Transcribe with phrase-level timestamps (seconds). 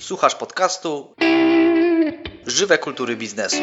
[0.00, 1.14] Słuchasz podcastu
[2.46, 3.62] Żywe kultury biznesu.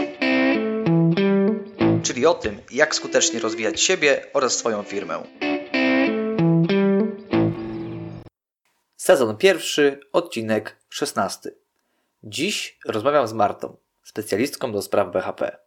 [2.04, 5.24] Czyli o tym, jak skutecznie rozwijać siebie oraz swoją firmę.
[8.96, 11.56] Sezon pierwszy, odcinek szesnasty.
[12.24, 15.58] Dziś rozmawiam z Martą, specjalistką do spraw BHP.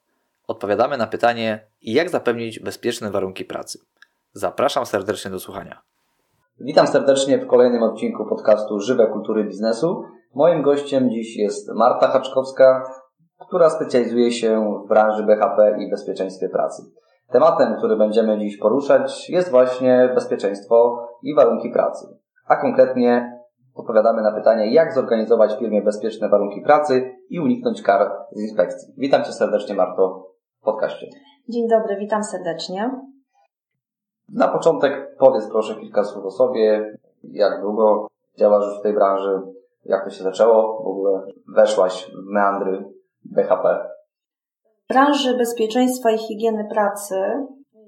[0.46, 3.78] Odpowiadamy na pytanie, jak zapewnić bezpieczne warunki pracy.
[4.32, 5.82] Zapraszam serdecznie do słuchania.
[6.60, 10.04] Witam serdecznie w kolejnym odcinku podcastu Żywe Kultury Biznesu.
[10.34, 12.84] Moim gościem dziś jest Marta Haczkowska,
[13.48, 16.82] która specjalizuje się w branży BHP i bezpieczeństwie pracy.
[17.30, 22.06] Tematem, który będziemy dziś poruszać jest właśnie bezpieczeństwo i warunki pracy.
[22.46, 23.38] A konkretnie
[23.74, 28.94] odpowiadamy na pytanie, jak zorganizować w firmie bezpieczne warunki pracy i uniknąć kar z inspekcji.
[28.98, 30.26] Witam Cię serdecznie Marto
[30.60, 31.06] w podcaście.
[31.48, 32.90] Dzień dobry, witam serdecznie.
[34.28, 38.06] Na początek powiedz proszę kilka słów o sobie, jak długo
[38.38, 39.40] działasz w tej branży,
[39.84, 41.22] jak to się zaczęło, w ogóle
[41.56, 42.84] weszłaś w meandry
[43.24, 43.88] BHP.
[44.84, 47.46] W branży bezpieczeństwa i higieny pracy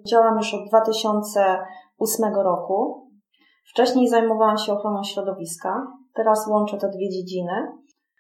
[0.09, 3.09] działam już od 2008 roku.
[3.71, 7.73] Wcześniej zajmowałam się ochroną środowiska, teraz łączę te dwie dziedziny.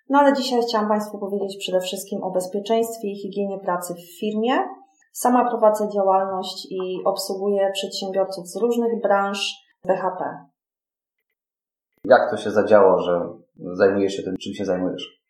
[0.08, 4.58] No ale dzisiaj chciałam Państwu powiedzieć przede wszystkim o bezpieczeństwie i higienie pracy w firmie,
[5.14, 9.54] Sama prowadzę działalność i obsługuję przedsiębiorców z różnych branż
[9.86, 10.46] BHP.
[12.04, 15.20] Jak to się zadziało, że zajmujesz się tym, czym się zajmujesz?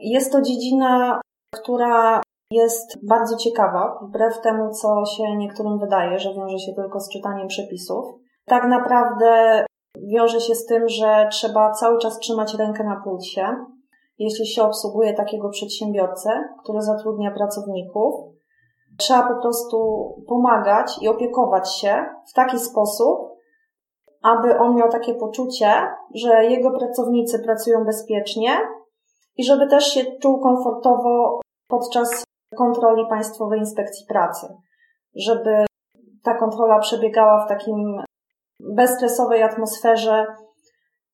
[0.00, 1.20] Jest to dziedzina,
[1.54, 7.12] która jest bardzo ciekawa, wbrew temu, co się niektórym wydaje, że wiąże się tylko z
[7.12, 8.04] czytaniem przepisów.
[8.44, 9.64] Tak naprawdę
[9.96, 13.56] wiąże się z tym, że trzeba cały czas trzymać rękę na pulsie,
[14.18, 16.30] jeśli się obsługuje takiego przedsiębiorcę,
[16.62, 18.14] który zatrudnia pracowników
[19.00, 19.78] Trzeba po prostu
[20.28, 23.29] pomagać i opiekować się w taki sposób,
[24.22, 25.72] aby on miał takie poczucie,
[26.14, 28.50] że jego pracownicy pracują bezpiecznie
[29.36, 32.24] i żeby też się czuł komfortowo podczas
[32.56, 34.46] kontroli Państwowej Inspekcji Pracy.
[35.16, 35.64] Żeby
[36.22, 38.02] ta kontrola przebiegała w takim
[38.60, 40.26] bezstresowej atmosferze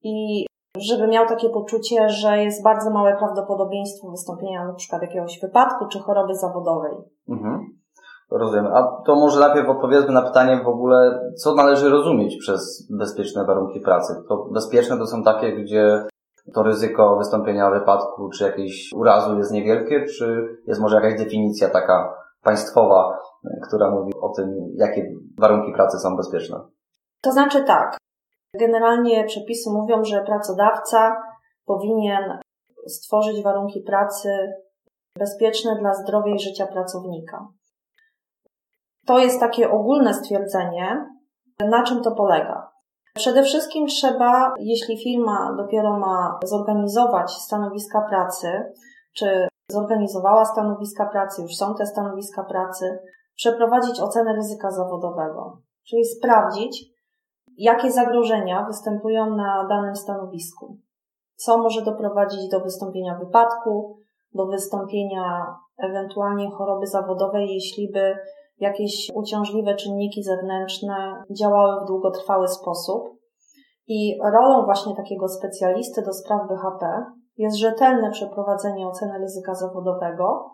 [0.03, 0.47] i
[0.79, 6.35] żeby miał takie poczucie, że jest bardzo małe prawdopodobieństwo wystąpienia przykład jakiegoś wypadku czy choroby
[6.35, 6.93] zawodowej.
[7.29, 7.76] Mhm.
[8.31, 8.67] Rozumiem.
[8.67, 13.81] A to może najpierw odpowiedzmy na pytanie w ogóle, co należy rozumieć przez bezpieczne warunki
[13.81, 14.15] pracy.
[14.29, 16.07] To bezpieczne to są takie, gdzie
[16.55, 22.15] to ryzyko wystąpienia wypadku czy jakiejś urazu jest niewielkie, czy jest może jakaś definicja taka
[22.43, 23.19] państwowa,
[23.69, 26.61] która mówi o tym, jakie warunki pracy są bezpieczne?
[27.23, 27.97] To znaczy tak.
[28.61, 31.17] Generalnie przepisy mówią, że pracodawca
[31.67, 32.39] powinien
[32.87, 34.29] stworzyć warunki pracy
[35.19, 37.49] bezpieczne dla zdrowia i życia pracownika.
[39.07, 41.07] To jest takie ogólne stwierdzenie,
[41.61, 42.71] na czym to polega.
[43.15, 48.73] Przede wszystkim trzeba, jeśli firma dopiero ma zorganizować stanowiska pracy,
[49.17, 52.99] czy zorganizowała stanowiska pracy, już są te stanowiska pracy,
[53.35, 56.85] przeprowadzić ocenę ryzyka zawodowego, czyli sprawdzić,
[57.59, 60.79] jakie zagrożenia występują na danym stanowisku,
[61.37, 63.99] co może doprowadzić do wystąpienia wypadku,
[64.35, 68.17] do wystąpienia ewentualnie choroby zawodowej, jeśli by
[68.59, 73.03] jakieś uciążliwe czynniki zewnętrzne działały w długotrwały sposób.
[73.87, 77.05] I rolą właśnie takiego specjalisty do spraw BHP
[77.37, 80.51] jest rzetelne przeprowadzenie oceny ryzyka zawodowego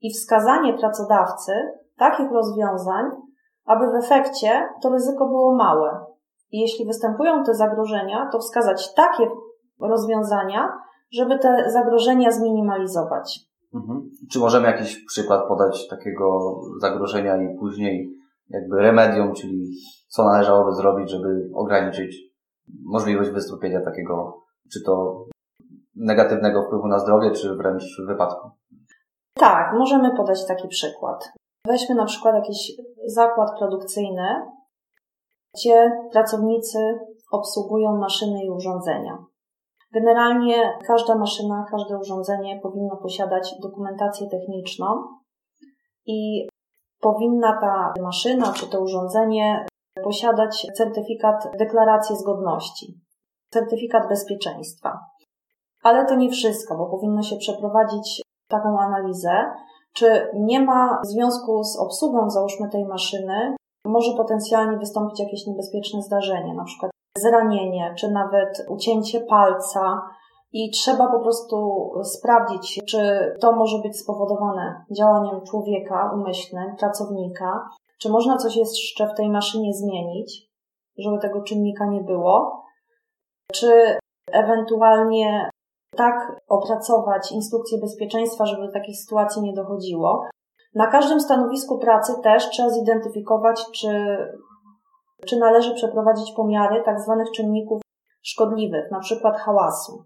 [0.00, 1.52] i wskazanie pracodawcy
[1.98, 3.04] takich rozwiązań,
[3.64, 6.04] aby w efekcie to ryzyko było małe.
[6.50, 9.28] I jeśli występują te zagrożenia, to wskazać takie
[9.80, 10.68] rozwiązania,
[11.12, 13.51] żeby te zagrożenia zminimalizować.
[13.74, 14.10] Mhm.
[14.32, 18.10] Czy możemy jakiś przykład podać takiego zagrożenia i później
[18.50, 19.70] jakby remedium, czyli
[20.08, 22.16] co należałoby zrobić, żeby ograniczyć
[22.84, 25.24] możliwość wystąpienia takiego, czy to
[25.96, 28.50] negatywnego wpływu na zdrowie, czy wręcz wypadku?
[29.34, 31.32] Tak, możemy podać taki przykład.
[31.66, 32.72] Weźmy na przykład jakiś
[33.06, 34.28] zakład produkcyjny,
[35.54, 36.78] gdzie pracownicy
[37.32, 39.24] obsługują maszyny i urządzenia.
[39.94, 44.86] Generalnie każda maszyna, każde urządzenie powinno posiadać dokumentację techniczną
[46.06, 46.48] i
[47.00, 49.66] powinna ta maszyna czy to urządzenie
[50.04, 53.00] posiadać certyfikat deklaracji zgodności,
[53.50, 54.98] certyfikat bezpieczeństwa.
[55.82, 59.44] Ale to nie wszystko, bo powinno się przeprowadzić taką analizę,
[59.94, 66.02] czy nie ma w związku z obsługą, załóżmy, tej maszyny, może potencjalnie wystąpić jakieś niebezpieczne
[66.02, 70.02] zdarzenie, na przykład zranienie, czy nawet ucięcie palca.
[70.52, 77.68] I trzeba po prostu sprawdzić, czy to może być spowodowane działaniem człowieka umyślnym, pracownika,
[78.00, 80.50] czy można coś jeszcze w tej maszynie zmienić,
[80.98, 82.64] żeby tego czynnika nie było,
[83.52, 83.96] czy
[84.32, 85.50] ewentualnie
[85.96, 90.24] tak opracować instrukcje bezpieczeństwa, żeby do takich sytuacji nie dochodziło.
[90.74, 94.16] Na każdym stanowisku pracy też trzeba zidentyfikować, czy,
[95.26, 97.80] czy należy przeprowadzić pomiary tak zwanych czynników
[98.22, 100.04] szkodliwych, na przykład hałasu.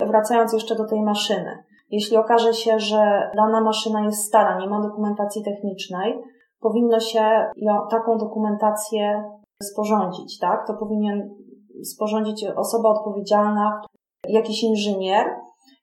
[0.00, 1.64] Wracając jeszcze do tej maszyny.
[1.90, 6.22] Jeśli okaże się, że dana maszyna jest stara, nie ma dokumentacji technicznej,
[6.60, 7.50] powinno się
[7.90, 9.24] taką dokumentację
[9.62, 10.66] sporządzić, tak?
[10.66, 11.30] To powinien
[11.84, 13.82] sporządzić osoba odpowiedzialna,
[14.28, 15.26] jakiś inżynier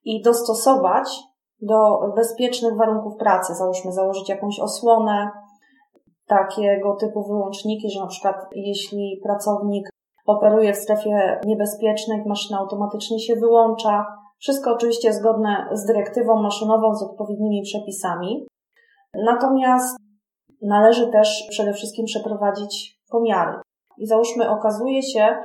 [0.04, 1.20] i dostosować
[1.62, 3.54] do bezpiecznych warunków pracy.
[3.54, 5.32] Załóżmy, założyć jakąś osłonę,
[6.31, 9.89] takiego typu wyłączniki, że na przykład jeśli pracownik
[10.25, 14.06] operuje w strefie niebezpiecznej, maszyna automatycznie się wyłącza.
[14.39, 18.48] Wszystko oczywiście zgodne z dyrektywą maszynową, z odpowiednimi przepisami.
[19.25, 19.98] Natomiast
[20.62, 23.54] należy też przede wszystkim przeprowadzić pomiary.
[23.98, 25.38] I załóżmy, okazuje się,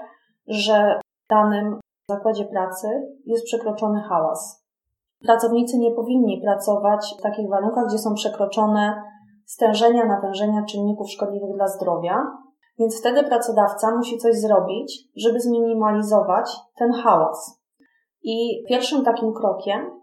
[0.47, 1.81] że w danym
[2.11, 2.89] zakładzie pracy
[3.27, 4.65] jest przekroczony hałas.
[5.27, 9.03] Pracownicy nie powinni pracować w takich warunkach, gdzie są przekroczone
[9.47, 12.27] stężenia, natężenia czynników szkodliwych dla zdrowia,
[12.79, 17.61] więc wtedy pracodawca musi coś zrobić, żeby zminimalizować ten hałas.
[18.23, 20.01] I pierwszym takim krokiem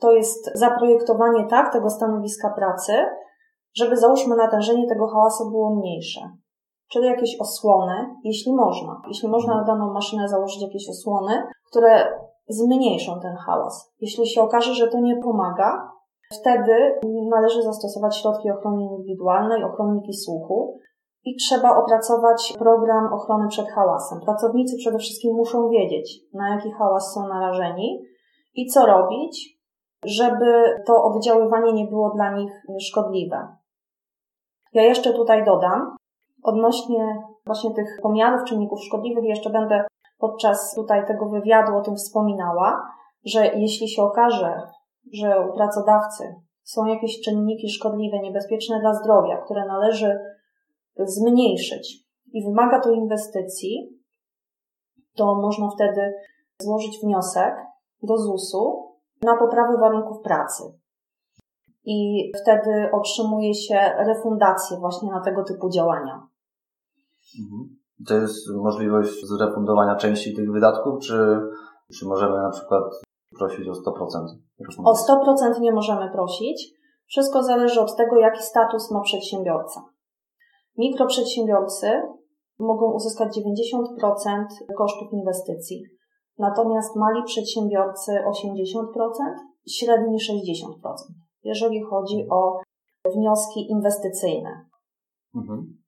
[0.00, 2.92] to jest zaprojektowanie tak tego stanowiska pracy,
[3.76, 6.20] żeby załóżmy natężenie tego hałasu było mniejsze.
[6.90, 9.02] Czyli jakieś osłony, jeśli można.
[9.08, 13.92] Jeśli można na daną maszynę założyć jakieś osłony, które zmniejszą ten hałas.
[14.00, 15.90] Jeśli się okaże, że to nie pomaga,
[16.32, 17.00] wtedy
[17.30, 20.78] należy zastosować środki ochrony indywidualnej, ochronniki słuchu
[21.24, 24.20] i trzeba opracować program ochrony przed hałasem.
[24.20, 28.04] Pracownicy przede wszystkim muszą wiedzieć, na jaki hałas są narażeni
[28.54, 29.58] i co robić,
[30.04, 33.48] żeby to oddziaływanie nie było dla nich szkodliwe.
[34.72, 35.96] Ja jeszcze tutaj dodam,
[36.42, 39.84] odnośnie właśnie tych pomiarów czynników szkodliwych, jeszcze będę
[40.18, 42.82] podczas tutaj tego wywiadu o tym wspominała,
[43.24, 44.60] że jeśli się okaże,
[45.12, 50.18] że u pracodawcy są jakieś czynniki szkodliwe, niebezpieczne dla zdrowia, które należy
[50.96, 54.00] zmniejszyć i wymaga to inwestycji,
[55.16, 56.14] to można wtedy
[56.62, 57.54] złożyć wniosek
[58.02, 60.62] do ZUS-u na poprawę warunków pracy.
[61.84, 66.28] I wtedy otrzymuje się refundację właśnie na tego typu działania.
[67.40, 67.76] Mhm.
[68.08, 71.40] To jest możliwość zrefundowania części tych wydatków, czy,
[71.98, 72.84] czy możemy na przykład
[73.38, 74.26] prosić o 100%?
[74.84, 76.74] O 100% nie możemy prosić.
[77.06, 79.84] Wszystko zależy od tego, jaki status ma przedsiębiorca.
[80.78, 82.02] Mikroprzedsiębiorcy
[82.58, 84.44] mogą uzyskać 90%
[84.76, 85.82] kosztów inwestycji,
[86.38, 88.24] natomiast mali przedsiębiorcy 80%,
[89.68, 90.94] średni 60%,
[91.44, 92.60] jeżeli chodzi o
[93.16, 94.66] wnioski inwestycyjne.
[95.34, 95.83] Mhm.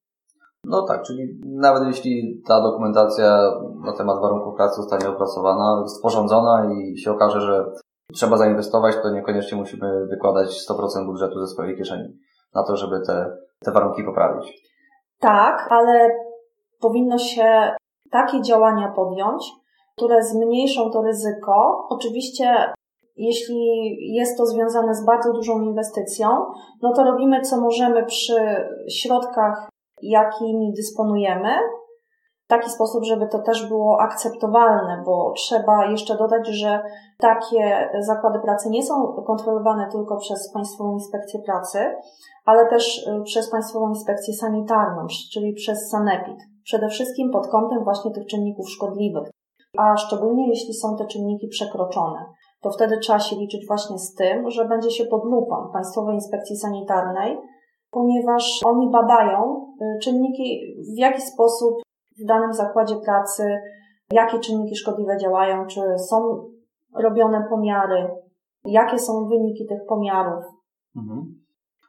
[0.68, 3.38] No tak, czyli nawet jeśli ta dokumentacja
[3.84, 7.64] na temat warunków pracy zostanie opracowana, sporządzona i się okaże, że
[8.14, 12.08] trzeba zainwestować, to niekoniecznie musimy wykładać 100% budżetu ze swojej kieszeni
[12.54, 14.52] na to, żeby te, te warunki poprawić.
[15.20, 16.10] Tak, ale
[16.80, 17.74] powinno się
[18.10, 19.52] takie działania podjąć,
[19.96, 21.86] które zmniejszą to ryzyko.
[21.90, 22.72] Oczywiście,
[23.16, 26.28] jeśli jest to związane z bardzo dużą inwestycją,
[26.82, 29.68] no to robimy co możemy przy środkach
[30.02, 31.50] jakimi dysponujemy,
[32.46, 36.82] w taki sposób, żeby to też było akceptowalne, bo trzeba jeszcze dodać, że
[37.18, 41.78] takie zakłady pracy nie są kontrolowane tylko przez Państwową Inspekcję Pracy,
[42.44, 46.36] ale też y, przez Państwową Inspekcję Sanitarną, czyli przez Sanepid.
[46.64, 49.30] Przede wszystkim pod kątem właśnie tych czynników szkodliwych,
[49.78, 52.24] a szczególnie jeśli są te czynniki przekroczone.
[52.62, 56.56] To wtedy trzeba się liczyć właśnie z tym, że będzie się pod lupą Państwowej Inspekcji
[56.56, 57.38] Sanitarnej
[57.90, 61.74] ponieważ oni badają y, czynniki, w jaki sposób
[62.24, 63.58] w danym zakładzie pracy,
[64.12, 66.48] jakie czynniki szkodliwe działają, czy są
[66.94, 68.08] robione pomiary,
[68.64, 70.44] jakie są wyniki tych pomiarów.
[70.96, 71.34] Mhm.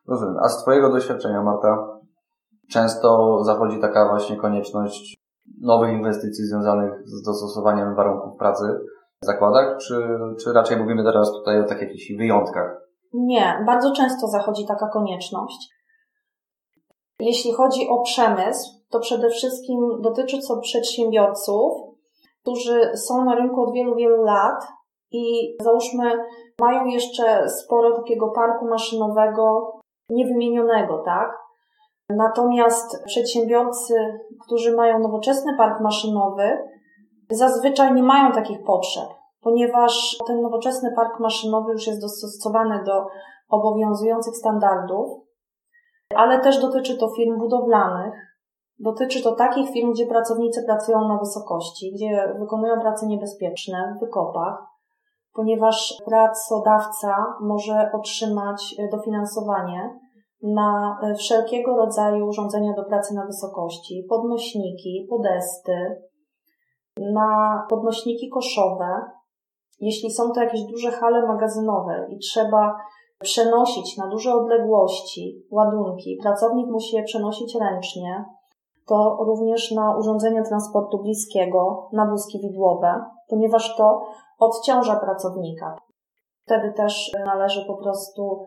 [0.08, 0.38] Rozumiem.
[0.44, 2.00] A z Twojego doświadczenia, Marta,
[2.72, 5.18] często zachodzi taka właśnie konieczność
[5.62, 8.64] nowych inwestycji związanych z dostosowaniem warunków pracy
[9.22, 12.78] w zakładach, czy, czy raczej mówimy teraz tutaj o tak jakichś wyjątkach?
[13.14, 15.77] Nie, bardzo często zachodzi taka konieczność.
[17.20, 21.74] Jeśli chodzi o przemysł, to przede wszystkim dotyczy to przedsiębiorców,
[22.42, 24.68] którzy są na rynku od wielu, wielu lat
[25.12, 26.12] i załóżmy
[26.62, 29.72] mają jeszcze sporo takiego parku maszynowego
[30.10, 31.38] niewymienionego, tak?
[32.10, 33.94] Natomiast przedsiębiorcy,
[34.46, 36.58] którzy mają nowoczesny park maszynowy,
[37.30, 39.10] zazwyczaj nie mają takich potrzeb,
[39.42, 43.06] ponieważ ten nowoczesny park maszynowy już jest dostosowany do
[43.50, 45.27] obowiązujących standardów
[46.16, 48.14] ale też dotyczy to firm budowlanych.
[48.80, 54.58] Dotyczy to takich firm, gdzie pracownicy pracują na wysokości, gdzie wykonują prace niebezpieczne w wykopach,
[55.34, 60.00] ponieważ pracodawca może otrzymać dofinansowanie
[60.44, 66.02] na wszelkiego rodzaju urządzenia do pracy na wysokości, podnośniki, podesty,
[67.14, 69.02] na podnośniki koszowe.
[69.80, 72.76] Jeśli są to jakieś duże hale magazynowe i trzeba
[73.22, 78.26] przenosić na duże odległości ładunki, pracownik musi je przenosić ręcznie,
[78.88, 84.02] to również na urządzenia transportu bliskiego, na wózki widłowe, ponieważ to
[84.40, 85.76] odciąża pracownika.
[86.46, 88.46] Wtedy też należy po prostu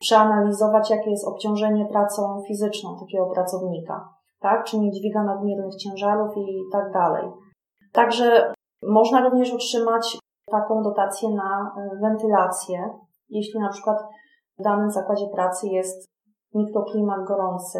[0.00, 4.08] przeanalizować, jakie jest obciążenie pracą fizyczną takiego pracownika,
[4.40, 4.64] tak?
[4.64, 7.30] Czy nie dźwiga nadmiernych ciężarów i tak dalej.
[7.92, 10.18] Także można również otrzymać
[10.50, 12.98] taką dotację na e, wentylację,
[13.32, 13.96] jeśli na przykład
[14.58, 16.10] w danym zakładzie pracy jest
[16.54, 17.78] mikroklimat gorący.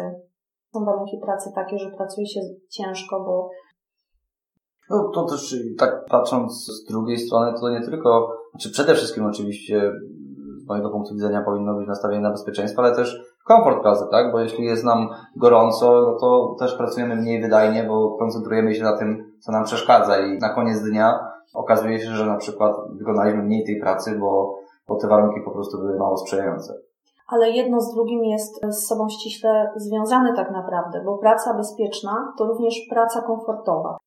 [0.73, 3.49] Są warunki pracy takie, że pracuje się ciężko, bo
[4.89, 9.91] no to też tak patrząc z drugiej strony, to nie tylko, znaczy przede wszystkim oczywiście
[10.57, 14.31] z mojego punktu widzenia powinno być nastawienie na bezpieczeństwo, ale też komfort pracy, tak?
[14.31, 18.97] Bo jeśli jest nam gorąco, no to też pracujemy mniej wydajnie, bo koncentrujemy się na
[18.97, 21.19] tym, co nam przeszkadza i na koniec dnia
[21.53, 25.77] okazuje się, że na przykład wykonaliśmy mniej tej pracy, bo, bo te warunki po prostu
[25.77, 26.73] były mało sprzyjające.
[27.27, 32.45] Ale jedno z drugim jest z sobą ściśle związane tak naprawdę, bo praca bezpieczna to
[32.45, 33.97] również praca komfortowa.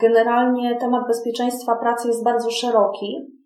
[0.00, 3.36] Generalnie temat bezpieczeństwa pracy jest bardzo szeroki,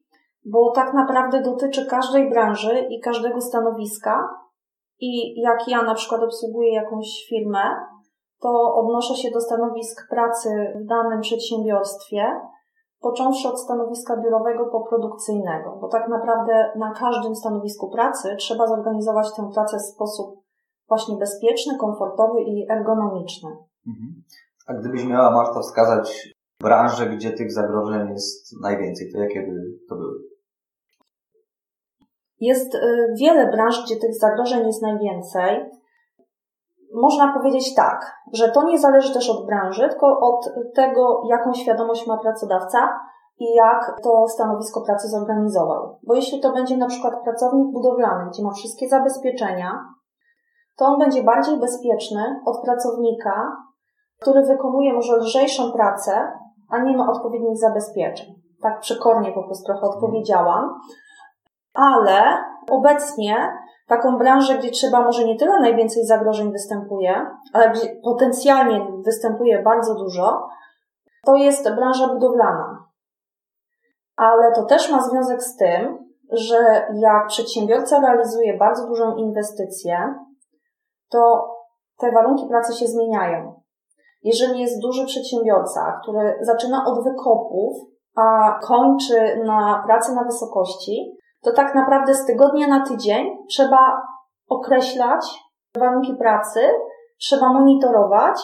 [0.44, 4.28] bo tak naprawdę dotyczy każdej branży i każdego stanowiska.
[5.00, 7.62] I jak ja na przykład obsługuję jakąś firmę,
[8.40, 12.24] to odnoszę się do stanowisk pracy w danym przedsiębiorstwie,
[13.00, 19.36] począwszy od stanowiska biurowego po produkcyjnego, bo tak naprawdę na każdym stanowisku pracy trzeba zorganizować
[19.36, 20.40] tę pracę w sposób
[20.88, 23.50] właśnie bezpieczny, komfortowy i ergonomiczny.
[23.86, 24.22] Mhm.
[24.66, 29.96] A gdybyś miała, Marta, wskazać branże, gdzie tych zagrożeń jest najwięcej, to jakie by to
[29.96, 30.14] były?
[32.40, 35.70] Jest y, wiele branż, gdzie tych zagrożeń jest najwięcej.
[36.94, 42.06] Można powiedzieć tak, że to nie zależy też od branży, tylko od tego, jaką świadomość
[42.06, 43.00] ma pracodawca
[43.38, 45.98] i jak to stanowisko pracy zorganizował.
[46.06, 49.84] Bo jeśli to będzie na przykład pracownik budowlany, gdzie ma wszystkie zabezpieczenia,
[50.76, 53.56] to on będzie bardziej bezpieczny od pracownika,
[54.20, 56.32] który wykonuje może lżejszą pracę,
[56.70, 58.26] a nie ma odpowiednich zabezpieczeń.
[58.62, 60.80] Tak przekornie po prostu trochę odpowiedziałam.
[61.74, 62.22] Ale
[62.70, 63.52] obecnie
[63.90, 69.94] taką branżę, gdzie trzeba może nie tyle najwięcej zagrożeń występuje, ale gdzie potencjalnie występuje bardzo
[69.94, 70.48] dużo,
[71.26, 72.84] to jest branża budowlana.
[74.16, 75.98] Ale to też ma związek z tym,
[76.32, 80.14] że jak przedsiębiorca realizuje bardzo dużą inwestycję,
[81.10, 81.50] to
[81.98, 83.60] te warunki pracy się zmieniają.
[84.22, 87.76] Jeżeli jest duży przedsiębiorca, który zaczyna od wykopów,
[88.16, 94.02] a kończy na pracy na wysokości, to tak naprawdę z tygodnia na tydzień trzeba
[94.48, 95.44] określać
[95.78, 96.60] warunki pracy,
[97.20, 98.40] trzeba monitorować,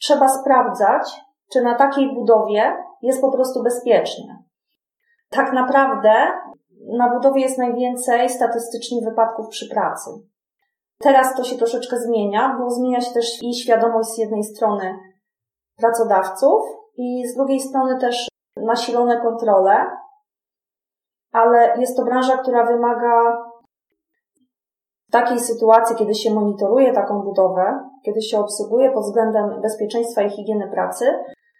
[0.00, 1.20] trzeba sprawdzać,
[1.52, 4.38] czy na takiej budowie jest po prostu bezpiecznie.
[5.30, 6.12] Tak naprawdę
[6.98, 10.10] na budowie jest najwięcej statystycznie wypadków przy pracy.
[10.98, 14.98] Teraz to się troszeczkę zmienia, bo zmienia się też i świadomość z jednej strony
[15.76, 16.62] pracodawców
[16.96, 19.86] i z drugiej strony też nasilone kontrole,
[21.36, 23.46] ale jest to branża, która wymaga
[25.08, 30.30] w takiej sytuacji, kiedy się monitoruje taką budowę, kiedy się obsługuje pod względem bezpieczeństwa i
[30.30, 31.04] higieny pracy,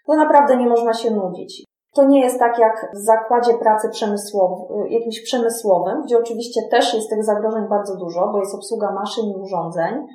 [0.07, 1.65] to naprawdę nie można się nudzić.
[1.95, 7.11] To nie jest tak jak w zakładzie pracy przemysłowym, jakimś przemysłowym, gdzie oczywiście też jest
[7.11, 10.07] tych zagrożeń bardzo dużo, bo jest obsługa maszyn i urządzeń,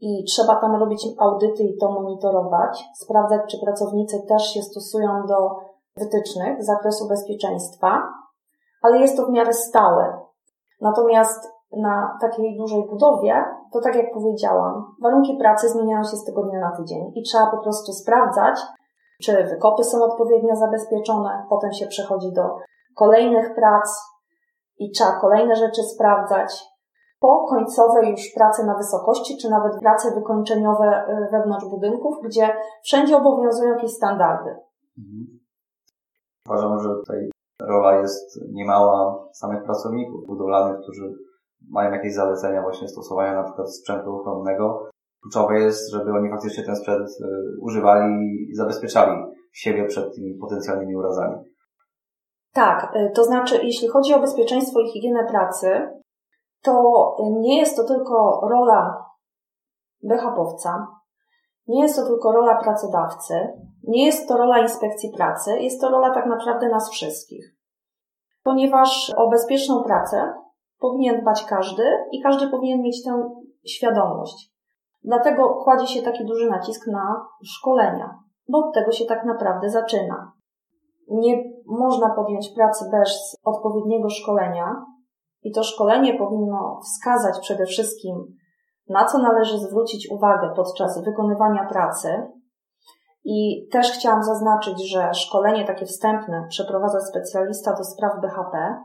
[0.00, 5.50] i trzeba tam robić audyty i to monitorować, sprawdzać, czy pracownicy też się stosują do
[5.96, 8.02] wytycznych z zakresu bezpieczeństwa,
[8.82, 10.20] ale jest to w miarę stałe.
[10.80, 16.60] Natomiast na takiej dużej budowie, to tak jak powiedziałam, warunki pracy zmieniają się z tygodnia
[16.60, 18.60] na tydzień i trzeba po prostu sprawdzać,
[19.22, 22.42] czy wykopy są odpowiednio zabezpieczone, potem się przechodzi do
[22.96, 24.10] kolejnych prac
[24.78, 26.70] i trzeba kolejne rzeczy sprawdzać,
[27.20, 33.16] po końcowe już prace na wysokości, czy nawet prace wykończeniowe y, wewnątrz budynków, gdzie wszędzie
[33.16, 34.50] obowiązują jakieś standardy.
[34.98, 35.40] Mhm.
[36.46, 37.30] Uważam, że tutaj
[37.60, 41.14] rola jest niemała samych pracowników budowlanych, którzy
[41.68, 44.90] mają jakieś zalecenia właśnie stosowania na przykład sprzętu ochronnego.
[45.22, 47.24] Kluczowe jest, żeby oni faktycznie ten sprzęt y,
[47.60, 51.36] używali i zabezpieczali siebie przed tymi potencjalnymi urazami.
[52.52, 55.88] Tak, y, to znaczy, jeśli chodzi o bezpieczeństwo i higienę pracy,
[56.62, 59.04] to nie jest to tylko rola
[60.02, 60.86] BHP-owca,
[61.70, 63.34] nie jest to tylko rola pracodawcy,
[63.88, 67.44] nie jest to rola inspekcji pracy, jest to rola tak naprawdę nas wszystkich.
[68.42, 70.34] ponieważ o bezpieczną pracę
[70.78, 73.30] powinien dbać każdy i każdy powinien mieć tę
[73.66, 74.50] świadomość.
[75.04, 80.32] Dlatego kładzie się taki duży nacisk na szkolenia, bo od tego się tak naprawdę zaczyna.
[81.08, 84.84] Nie można podjąć pracy bez odpowiedniego szkolenia
[85.42, 88.36] i to szkolenie powinno wskazać przede wszystkim,
[88.90, 92.08] na co należy zwrócić uwagę podczas wykonywania pracy.
[93.24, 98.82] I też chciałam zaznaczyć, że szkolenie takie wstępne przeprowadza specjalista do spraw BHP,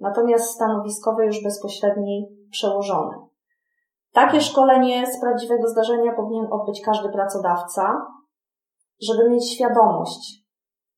[0.00, 3.16] natomiast stanowiskowe już bezpośredniej przełożony.
[4.12, 8.06] Takie szkolenie z prawdziwego zdarzenia powinien odbyć każdy pracodawca,
[9.02, 10.42] żeby mieć świadomość,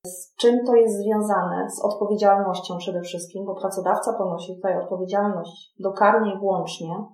[0.06, 5.92] z czym to jest związane, z odpowiedzialnością przede wszystkim, bo pracodawca ponosi tutaj odpowiedzialność do
[5.92, 7.04] karnej włącznie,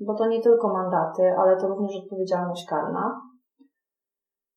[0.00, 3.20] bo to nie tylko mandaty, ale to również odpowiedzialność karna.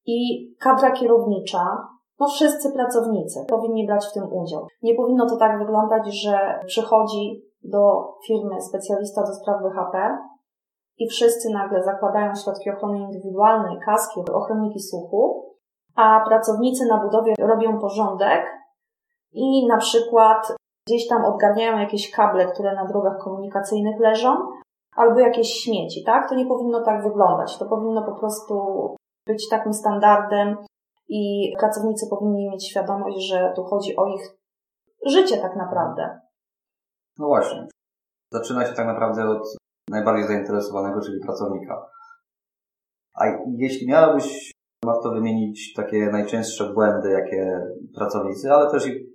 [0.05, 1.87] I kadra kierownicza,
[2.19, 4.67] no wszyscy pracownicy powinni brać w tym udział.
[4.81, 10.17] Nie powinno to tak wyglądać, że przychodzi do firmy specjalista do spraw BHP
[10.97, 15.53] i wszyscy nagle zakładają środki ochrony indywidualnej, kaski, ochronniki słuchu,
[15.95, 18.45] a pracownicy na budowie robią porządek
[19.31, 20.55] i na przykład
[20.87, 24.35] gdzieś tam odgarniają jakieś kable, które na drogach komunikacyjnych leżą,
[24.95, 26.29] albo jakieś śmieci, tak?
[26.29, 27.57] To nie powinno tak wyglądać.
[27.57, 28.55] To powinno po prostu
[29.27, 30.57] być takim standardem
[31.09, 34.37] i pracownicy powinni mieć świadomość, że tu chodzi o ich
[35.05, 36.19] życie tak naprawdę.
[37.19, 37.67] No właśnie.
[38.31, 39.43] Zaczyna się tak naprawdę od
[39.89, 41.89] najbardziej zainteresowanego, czyli pracownika.
[43.13, 43.25] A
[43.57, 44.51] jeśli miałabyś,
[44.85, 47.61] warto wymienić takie najczęstsze błędy, jakie
[47.95, 49.13] pracownicy, ale też i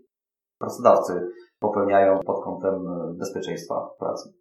[0.59, 1.29] pracodawcy
[1.61, 2.85] popełniają pod kątem
[3.19, 4.33] bezpieczeństwa pracy?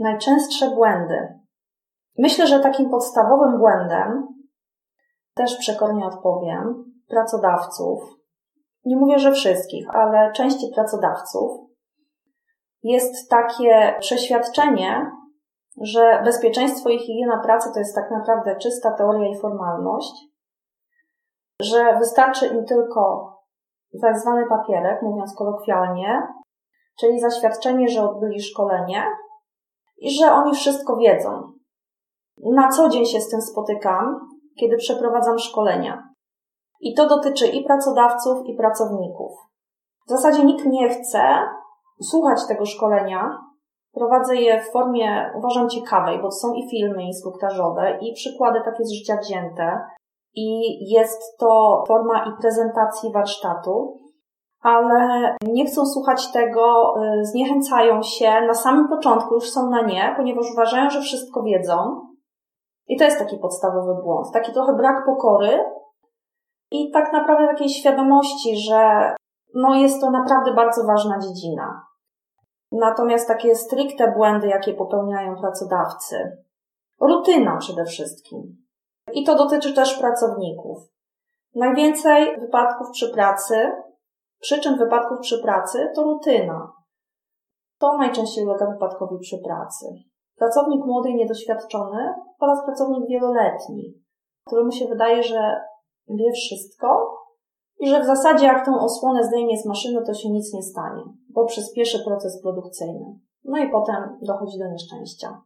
[0.00, 1.38] Najczęstsze błędy.
[2.18, 4.28] Myślę, że takim podstawowym błędem,
[5.34, 8.00] też przekornie odpowiem, pracodawców,
[8.84, 11.50] nie mówię, że wszystkich, ale części pracodawców,
[12.82, 15.10] jest takie przeświadczenie,
[15.80, 20.24] że bezpieczeństwo i higiena pracy to jest tak naprawdę czysta teoria i formalność,
[21.62, 23.32] że wystarczy im tylko
[24.02, 26.22] tak zwany papierek, mówiąc kolokwialnie,
[27.00, 29.04] czyli zaświadczenie, że odbyli szkolenie
[29.98, 31.52] i że oni wszystko wiedzą.
[32.44, 34.28] Na co dzień się z tym spotykam,
[34.60, 36.08] kiedy przeprowadzam szkolenia.
[36.80, 39.32] I to dotyczy i pracodawców, i pracowników.
[40.06, 41.22] W zasadzie nikt nie chce
[42.00, 43.48] słuchać tego szkolenia,
[43.94, 48.92] Prowadzę je w formie, uważam, ciekawej, bo są i filmy instruktażowe, i przykłady takie z
[48.92, 49.80] życia wzięte,
[50.34, 53.98] i jest to forma i prezentacji warsztatu,
[54.60, 60.14] ale nie chcą słuchać tego, y, zniechęcają się, na samym początku już są na nie,
[60.16, 62.06] ponieważ uważają, że wszystko wiedzą.
[62.88, 65.64] I to jest taki podstawowy błąd, taki trochę brak pokory
[66.70, 69.14] i tak naprawdę takiej świadomości, że
[69.54, 71.86] no jest to naprawdę bardzo ważna dziedzina.
[72.72, 76.36] Natomiast takie stricte błędy, jakie popełniają pracodawcy,
[77.00, 78.56] rutyna przede wszystkim.
[79.12, 80.78] I to dotyczy też pracowników.
[81.54, 83.72] Najwięcej wypadków przy pracy,
[84.40, 86.72] przyczyn wypadków przy pracy to rutyna.
[87.78, 89.86] To najczęściej ulega wypadkowi przy pracy.
[90.36, 93.94] Pracownik młody i niedoświadczony oraz pracownik wieloletni,
[94.46, 95.60] któremu się wydaje, że
[96.08, 97.18] wie wszystko,
[97.80, 101.02] i że w zasadzie jak tą osłonę zdejmie z maszyny, to się nic nie stanie,
[101.28, 103.18] bo przyspieszy proces produkcyjny.
[103.44, 105.42] No i potem dochodzi do nieszczęścia.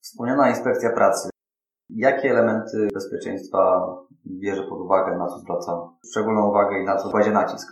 [0.00, 1.33] Wspomniana inspekcja pracy.
[1.90, 3.86] Jakie elementy bezpieczeństwa
[4.26, 7.68] bierze pod uwagę, na co zwraca szczególną uwagę i na co kładzie nacisk?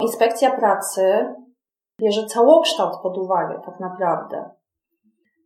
[0.00, 1.34] Inspekcja pracy
[2.00, 4.50] bierze całokształt pod uwagę, tak naprawdę.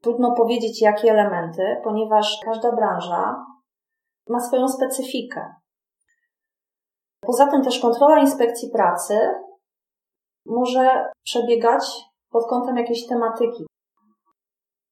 [0.02, 3.46] Trudno powiedzieć, jakie elementy, ponieważ każda branża
[4.28, 5.54] ma swoją specyfikę.
[7.20, 9.18] Poza tym też kontrola inspekcji pracy
[10.46, 13.66] może przebiegać pod kątem jakiejś tematyki.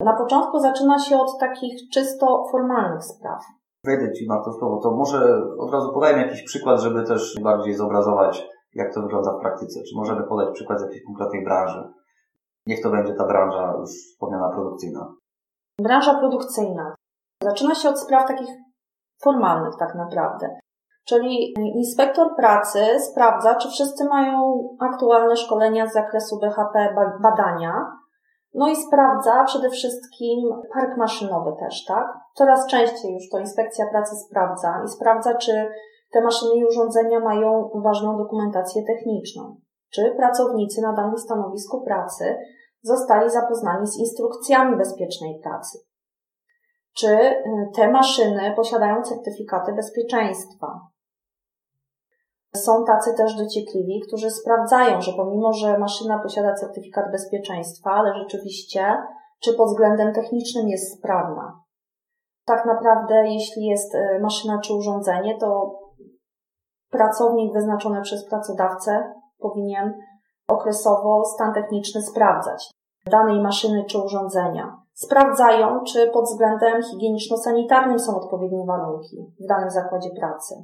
[0.07, 3.41] Na początku zaczyna się od takich czysto formalnych spraw.
[3.85, 4.81] Wejdę Ci, Marto, słowo.
[4.83, 5.19] To może
[5.59, 9.81] od razu podajmy jakiś przykład, żeby też bardziej zobrazować, jak to wygląda w praktyce.
[9.83, 11.93] Czy możemy podać przykład z jakiejś konkretnej branży?
[12.67, 15.13] Niech to będzie ta branża już wspomniana produkcyjna.
[15.81, 16.95] Branża produkcyjna.
[17.43, 18.49] Zaczyna się od spraw takich
[19.23, 20.59] formalnych tak naprawdę.
[21.05, 27.87] Czyli inspektor pracy sprawdza, czy wszyscy mają aktualne szkolenia z zakresu BHP badania,
[28.57, 30.39] no i sprawdza przede wszystkim
[30.75, 32.07] park maszynowy też, tak?
[32.35, 35.69] Coraz częściej już to inspekcja pracy sprawdza i sprawdza, czy
[36.13, 39.57] te maszyny i urządzenia mają ważną dokumentację techniczną.
[39.91, 42.39] Czy pracownicy na danym stanowisku pracy
[42.83, 45.79] zostali zapoznani z instrukcjami bezpiecznej pracy
[46.97, 47.43] czy y,
[47.75, 50.81] te maszyny posiadają certyfikaty bezpieczeństwa.
[52.57, 58.97] Są tacy też dociekliwi, którzy sprawdzają, że pomimo, że maszyna posiada certyfikat bezpieczeństwa, ale rzeczywiście,
[59.43, 61.61] czy pod względem technicznym jest sprawna.
[62.47, 65.79] Tak naprawdę, jeśli jest e, maszyna czy urządzenie, to
[66.91, 69.95] pracownik wyznaczony przez pracodawcę powinien
[70.49, 72.71] okresowo stan techniczny sprawdzać
[73.11, 74.77] danej maszyny czy urządzenia.
[74.95, 80.55] Sprawdzają, czy pod względem higieniczno-sanitarnym są odpowiednie warunki w danym zakładzie pracy.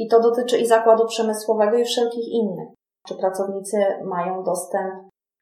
[0.00, 2.68] I to dotyczy i zakładu przemysłowego, i wszelkich innych.
[3.06, 4.94] Czy pracownicy mają dostęp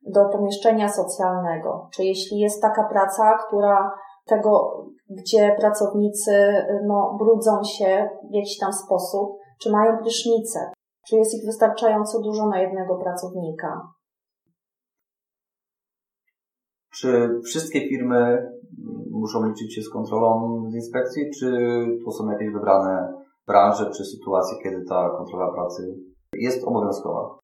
[0.02, 1.88] do pomieszczenia socjalnego?
[1.92, 3.90] Czy jeśli jest taka praca, która
[4.26, 6.32] tego, gdzie pracownicy
[6.86, 10.58] no, brudzą się w jakiś tam sposób, czy mają prysznice?
[11.06, 13.80] Czy jest ich wystarczająco dużo na jednego pracownika?
[16.94, 18.50] Czy wszystkie firmy
[19.10, 21.50] muszą liczyć się z kontrolą z inspekcji, czy
[22.04, 23.18] to są jakieś wybrane
[23.48, 25.82] branże czy sytuacje, kiedy ta kontrola pracy
[26.32, 27.38] jest obowiązkowa?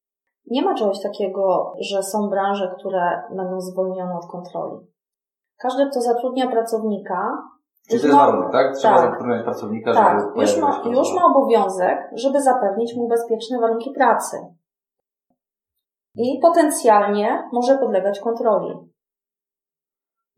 [0.51, 4.77] Nie ma czegoś takiego, że są branże, które będą zwolnione od kontroli.
[5.61, 7.37] Każdy, kto zatrudnia pracownika,
[7.89, 8.75] Czyli to jest warunek, tak?
[8.75, 13.59] Trzeba tak, zatrudniać pracownika, tak, żeby już ma, już ma obowiązek, żeby zapewnić mu bezpieczne
[13.59, 14.37] warunki pracy.
[16.15, 18.73] I potencjalnie może podlegać kontroli.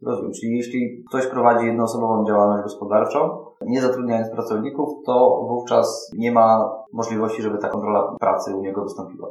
[0.05, 0.31] Rozumiem.
[0.31, 7.41] Czyli jeśli ktoś prowadzi jednoosobową działalność gospodarczą, nie zatrudniając pracowników, to wówczas nie ma możliwości,
[7.41, 9.29] żeby ta kontrola pracy u niego wystąpiła.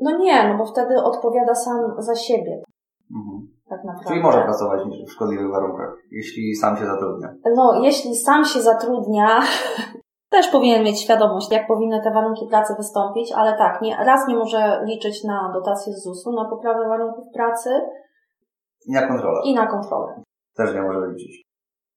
[0.00, 2.62] No nie, no bo wtedy odpowiada sam za siebie.
[3.16, 3.48] Mhm.
[3.68, 4.08] Tak naprawdę.
[4.08, 7.28] Czyli może pracować w szkodliwych warunkach, jeśli sam się zatrudnia.
[7.56, 9.40] No, jeśli sam się zatrudnia,
[10.34, 14.36] też powinien mieć świadomość, jak powinny te warunki pracy wystąpić, ale tak, nie, raz nie
[14.36, 17.70] może liczyć na dotację z ZUS-u, na poprawę warunków pracy,
[18.86, 19.40] i na kontrolę.
[19.44, 20.22] I na kontrolę.
[20.56, 21.45] Też nie może liczyć.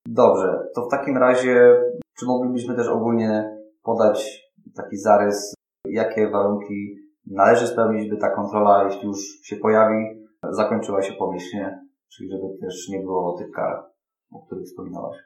[0.06, 1.84] Dobrze, to w takim razie,
[2.20, 5.54] czy moglibyśmy też ogólnie podać taki zarys,
[5.86, 10.06] jakie warunki należy spełnić, by ta kontrola, jeśli już się pojawi,
[10.50, 13.86] zakończyła się pomyślnie, czyli żeby też nie było tych kar,
[14.34, 15.18] o których wspominałaś.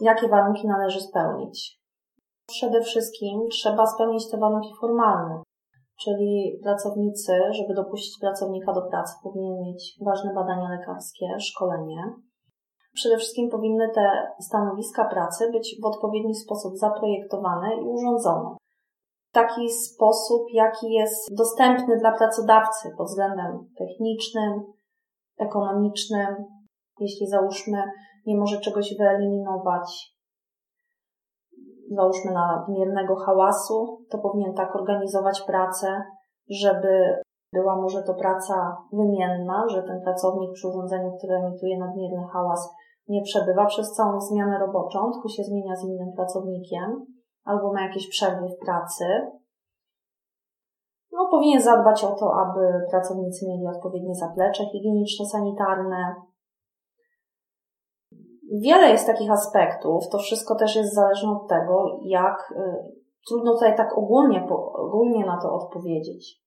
[0.00, 1.82] Jakie warunki należy spełnić?
[2.46, 5.42] Przede wszystkim trzeba spełnić te warunki formalne.
[6.04, 12.14] Czyli pracownicy, żeby dopuścić pracownika do pracy, powinien mieć ważne badania lekarskie, szkolenie.
[12.94, 18.56] Przede wszystkim powinny te stanowiska pracy być w odpowiedni sposób zaprojektowane i urządzone.
[19.30, 24.62] W taki sposób, jaki jest dostępny dla pracodawcy pod względem technicznym,
[25.38, 26.36] ekonomicznym.
[27.00, 27.82] Jeśli załóżmy,
[28.26, 30.14] nie może czegoś wyeliminować,
[31.90, 36.02] załóżmy nadmiernego hałasu, to powinien tak organizować pracę,
[36.50, 42.74] żeby była może to praca wymienna, że ten pracownik przy urządzeniu, które emituje nadmierny hałas,
[43.08, 47.06] nie przebywa przez całą zmianę roboczą, tylko się zmienia z innym pracownikiem,
[47.44, 49.04] albo ma jakieś przerwy w pracy.
[51.12, 56.14] No, powinien zadbać o to, aby pracownicy mieli odpowiednie zaplecze higieniczno-sanitarne,
[58.60, 60.08] Wiele jest takich aspektów.
[60.08, 62.92] To wszystko też jest zależne od tego, jak y,
[63.28, 66.42] trudno tutaj tak ogólnie, ogólnie na to odpowiedzieć.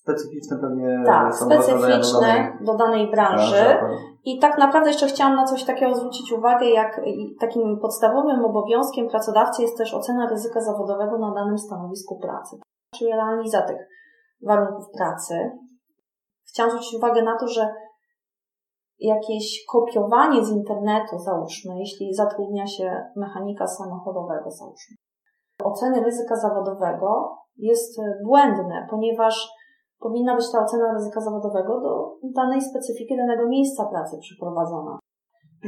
[0.00, 3.76] Specyficzne pewnie tak, są specyficzne do danej, do danej branży.
[4.24, 7.00] I tak naprawdę jeszcze chciałam na coś takiego zwrócić uwagę, jak
[7.40, 12.56] takim podstawowym obowiązkiem pracodawcy jest też ocena ryzyka zawodowego na danym stanowisku pracy,
[12.94, 13.88] czyli analiza tych
[14.46, 15.50] warunków pracy.
[16.48, 17.74] Chciałam zwrócić uwagę na to, że
[18.98, 24.96] jakieś kopiowanie z internetu, załóżmy, jeśli zatrudnia się mechanika samochodowego, załóżmy.
[25.64, 29.61] Oceny ryzyka zawodowego jest błędne, ponieważ
[30.02, 34.98] powinna być ta ocena ryzyka zawodowego do danej specyfiki danego miejsca pracy przeprowadzona,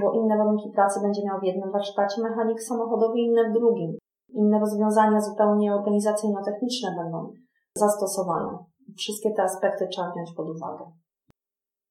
[0.01, 3.93] bo inne warunki pracy będzie miał w jednym warsztacie mechanik samochodowy, inne w drugim.
[4.29, 7.33] Inne rozwiązania zupełnie organizacyjno-techniczne będą
[7.79, 8.59] zastosowane.
[8.97, 10.85] Wszystkie te aspekty trzeba wziąć pod uwagę.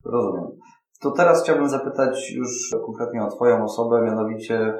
[0.05, 0.47] Rozumiem.
[1.01, 4.73] To teraz chciałbym zapytać już konkretnie o Twoją osobę, mianowicie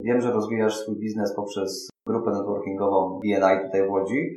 [0.00, 4.36] wiem, że rozwijasz swój biznes poprzez grupę networkingową BNI tutaj w Łodzi.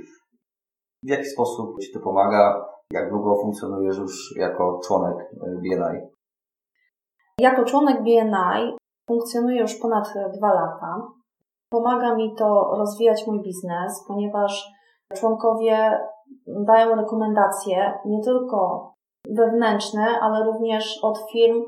[1.05, 2.65] W jaki sposób Ci to pomaga?
[2.91, 5.99] Jak długo funkcjonujesz już jako członek BNI?
[7.39, 11.07] Jako członek BNI funkcjonuję już ponad dwa lata.
[11.69, 14.71] Pomaga mi to rozwijać mój biznes, ponieważ
[15.15, 15.99] członkowie
[16.47, 18.91] dają rekomendacje nie tylko
[19.29, 21.63] wewnętrzne, ale również od firm,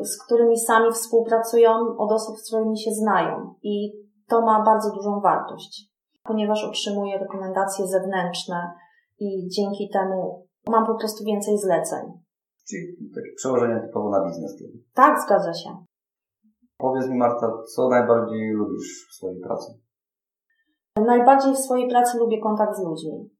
[0.00, 3.54] z którymi sami współpracują, od osób, z którymi się znają.
[3.62, 3.92] I
[4.28, 5.89] to ma bardzo dużą wartość,
[6.22, 8.72] ponieważ otrzymuję rekomendacje zewnętrzne
[9.18, 12.12] i dzięki temu mam po prostu więcej zleceń.
[12.68, 14.56] Czyli takie przełożenie typowo na biznes.
[14.94, 15.84] Tak, zgadza się.
[16.78, 19.72] Powiedz mi Marta, co najbardziej lubisz w swojej pracy?
[20.96, 23.30] Najbardziej w swojej pracy lubię kontakt z ludźmi.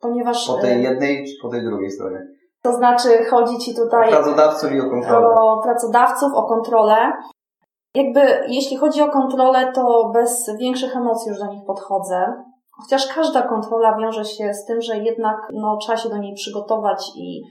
[0.00, 0.46] Ponieważ.
[0.46, 2.26] Po tej jednej czy po tej drugiej stronie?
[2.62, 4.08] To znaczy, chodzi ci tutaj.
[4.08, 5.26] O pracodawców i o kontrolę.
[5.26, 7.12] O pracodawców, o kontrolę.
[7.94, 12.44] Jakby, jeśli chodzi o kontrolę, to bez większych emocji już do nich podchodzę.
[12.82, 17.10] Chociaż każda kontrola wiąże się z tym, że jednak no, trzeba się do niej przygotować
[17.16, 17.42] i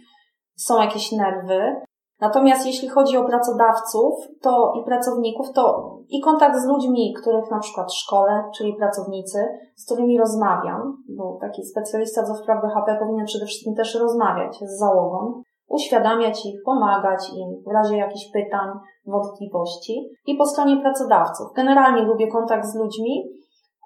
[0.58, 1.82] są jakieś nerwy.
[2.21, 7.60] Natomiast jeśli chodzi o pracodawców to i pracowników, to i kontakt z ludźmi, których na
[7.60, 13.45] przykład szkole, czyli pracownicy, z którymi rozmawiam, bo taki specjalista do spraw BHP powinien przede
[13.45, 18.69] wszystkim też rozmawiać z załogą, uświadamiać ich, pomagać im w razie jakichś pytań,
[19.05, 20.10] wątpliwości.
[20.25, 21.47] I po stronie pracodawców.
[21.55, 23.23] Generalnie lubię kontakt z ludźmi,